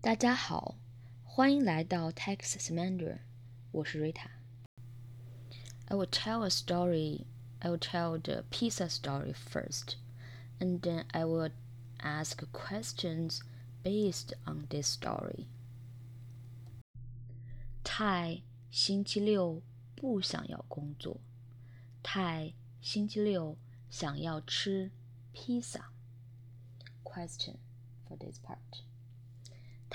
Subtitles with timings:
[0.00, 0.76] 大家好，
[1.24, 3.18] 欢迎来到 Texas Mandarin，
[3.72, 7.26] 我是 Rita。I will tell a story.
[7.60, 9.96] I will tell the pizza story first,
[10.58, 11.50] and then I will
[11.98, 13.40] ask questions
[13.82, 15.46] based on this story.
[17.82, 19.62] 泰星期六
[19.94, 21.20] 不想要工作。
[22.02, 23.56] 泰星期六
[23.90, 24.90] 想要吃
[25.32, 25.92] 披萨。
[27.02, 27.56] Question
[28.06, 28.82] for this part.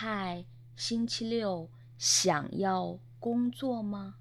[0.00, 0.44] 泰
[0.76, 4.14] 星期六想要工作吗？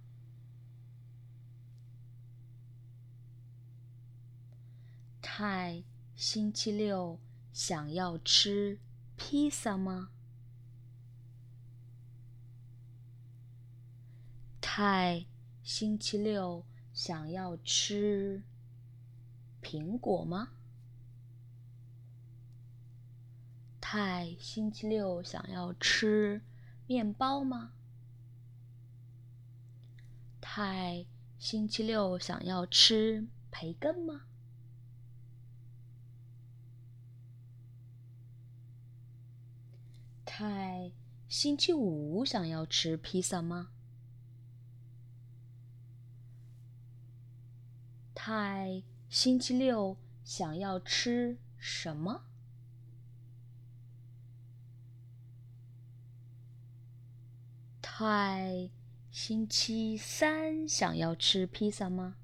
[5.21, 5.84] 泰
[6.16, 7.20] 星期六
[7.54, 8.80] 想要吃
[9.16, 10.09] 披萨吗？
[14.59, 15.27] 泰
[15.62, 18.41] 星期六想要吃
[19.62, 20.57] 苹果吗？
[23.90, 26.41] 泰星期六想要吃
[26.88, 27.72] 面包吗？
[30.41, 31.05] 泰
[31.40, 34.24] 星期六想要吃培根吗？
[40.26, 40.91] 泰
[41.30, 43.70] 星期五想要吃披萨吗？
[48.13, 52.26] 泰星期六想要吃什么？
[57.99, 58.70] 泰
[59.09, 62.15] 星期三想要吃披萨吗？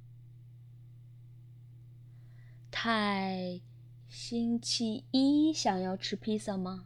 [2.69, 3.59] 泰
[4.07, 6.85] 星期一想要吃披萨吗？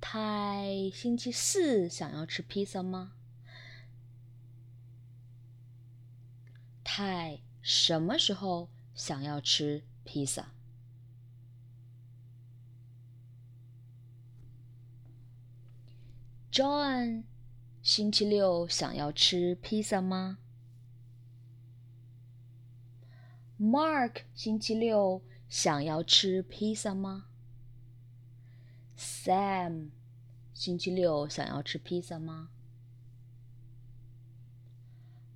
[0.00, 3.14] 泰星期四想要吃披萨吗？
[6.84, 10.52] 泰什么时候想要吃披萨
[16.55, 17.23] ？John
[17.81, 20.37] 星期六想要吃披萨吗？
[23.59, 27.25] Mark 星期六想要吃披萨吗？
[28.97, 29.89] Sam，
[30.53, 32.49] 星期六想要吃披萨吗？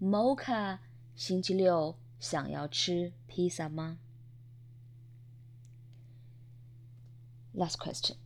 [0.02, 0.80] Mocha，
[1.16, 4.00] 星期六想要吃披萨吗？
[7.56, 8.18] Last question，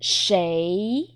[0.00, 1.15] 谁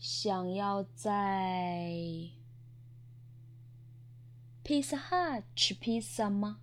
[0.00, 1.92] 想要在
[4.64, 6.60] Pizza Hut 吃披萨吗？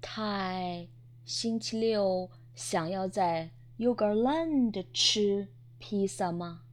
[0.00, 0.88] 泰
[1.24, 2.30] 星期六。
[2.54, 5.48] 想要在 Yogurtland 吃
[5.78, 6.64] 披萨吗？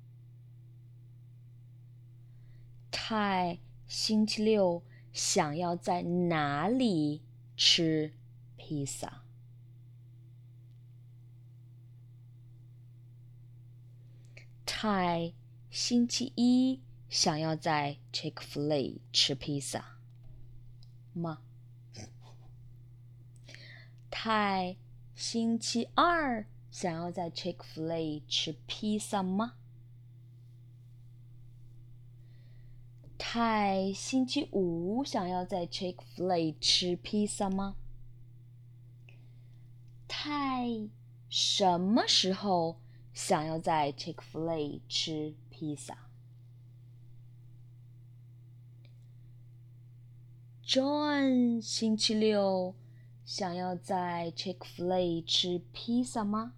[2.91, 7.23] 泰星期六想要在哪里
[7.55, 8.13] 吃
[8.57, 9.23] 披萨？
[14.81, 15.33] 泰
[15.69, 16.79] 星期一
[17.09, 19.97] 想要在 Chick-fil-A 吃披萨
[21.11, 21.39] 吗？
[24.09, 24.77] 泰。
[25.13, 29.55] 星期二想要在 Chick-fil-A 吃披萨吗？
[33.17, 37.75] 泰星期五想要在 Chick-fil-A 吃披萨吗？
[40.07, 40.87] 泰
[41.27, 42.79] 什么时候
[43.21, 46.07] 想要在 Chick-fil-A 吃披萨
[50.63, 52.75] ？John 星期六。
[53.25, 56.53] 想要在 Chick-fil-A 吃披萨吗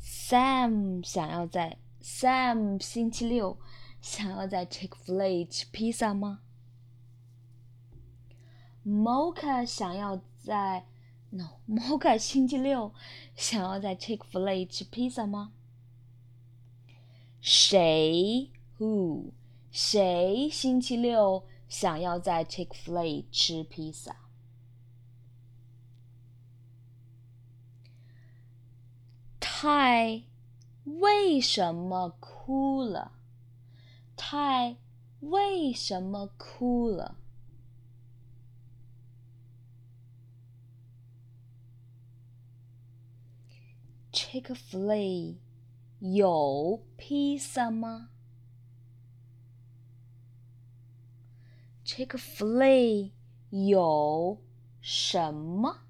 [0.00, 3.58] ？Sam 想要在 Sam 星期六
[4.00, 6.40] 想要在 Chick-fil-A 吃披萨吗
[8.86, 10.86] Mocha 想要在
[11.34, 12.92] No， 某个星期六
[13.34, 15.52] 想要在 Chick-fil-A 吃披萨吗？
[17.40, 19.32] 谁 Who
[19.70, 24.16] 谁星期六想要在 Chick-fil-A 吃披萨？
[29.40, 30.24] 泰
[30.84, 33.12] 为什么哭了？
[34.16, 34.76] 泰
[35.20, 37.16] 为什么哭了
[44.31, 45.37] ？Chick-fil-A
[45.99, 48.09] 有披萨吗？
[51.85, 53.11] Chick-fil-A
[53.49, 54.41] 有
[54.81, 55.81] 什么？